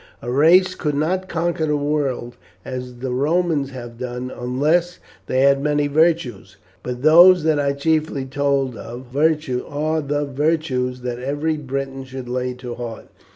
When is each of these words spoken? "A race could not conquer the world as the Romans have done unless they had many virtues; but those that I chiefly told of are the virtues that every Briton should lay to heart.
"A 0.19 0.31
race 0.31 0.73
could 0.73 0.95
not 0.95 1.29
conquer 1.29 1.67
the 1.67 1.77
world 1.77 2.35
as 2.65 2.95
the 2.95 3.11
Romans 3.11 3.69
have 3.69 3.99
done 3.99 4.31
unless 4.35 4.97
they 5.27 5.41
had 5.41 5.61
many 5.61 5.85
virtues; 5.85 6.57
but 6.81 7.03
those 7.03 7.43
that 7.43 7.59
I 7.59 7.73
chiefly 7.73 8.25
told 8.25 8.75
of 8.75 9.15
are 9.15 10.01
the 10.01 10.25
virtues 10.25 11.01
that 11.01 11.19
every 11.19 11.57
Briton 11.57 12.03
should 12.05 12.27
lay 12.29 12.55
to 12.55 12.73
heart. 12.73 13.09